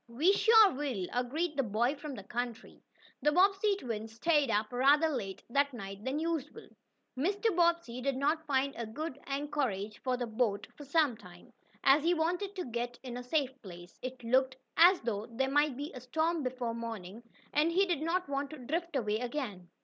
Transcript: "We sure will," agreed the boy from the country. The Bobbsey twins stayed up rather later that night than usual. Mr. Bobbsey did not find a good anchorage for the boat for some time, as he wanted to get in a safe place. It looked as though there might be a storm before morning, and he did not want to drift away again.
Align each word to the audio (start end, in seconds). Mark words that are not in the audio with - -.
"We 0.07 0.33
sure 0.33 0.71
will," 0.73 1.05
agreed 1.13 1.55
the 1.55 1.61
boy 1.61 1.93
from 1.95 2.15
the 2.15 2.23
country. 2.23 2.81
The 3.21 3.31
Bobbsey 3.31 3.75
twins 3.77 4.13
stayed 4.13 4.49
up 4.49 4.73
rather 4.73 5.09
later 5.09 5.43
that 5.51 5.75
night 5.75 6.03
than 6.03 6.17
usual. 6.17 6.67
Mr. 7.15 7.55
Bobbsey 7.55 8.01
did 8.01 8.17
not 8.17 8.47
find 8.47 8.73
a 8.75 8.87
good 8.87 9.19
anchorage 9.27 10.01
for 10.01 10.17
the 10.17 10.25
boat 10.25 10.65
for 10.75 10.85
some 10.85 11.15
time, 11.17 11.53
as 11.83 12.01
he 12.03 12.15
wanted 12.15 12.55
to 12.55 12.65
get 12.65 12.97
in 13.03 13.15
a 13.15 13.21
safe 13.21 13.51
place. 13.61 13.99
It 14.01 14.23
looked 14.23 14.55
as 14.75 14.99
though 15.01 15.27
there 15.27 15.51
might 15.51 15.77
be 15.77 15.91
a 15.93 16.01
storm 16.01 16.41
before 16.41 16.73
morning, 16.73 17.21
and 17.53 17.71
he 17.71 17.85
did 17.85 18.01
not 18.01 18.27
want 18.27 18.49
to 18.49 18.57
drift 18.57 18.95
away 18.95 19.19
again. 19.19 19.69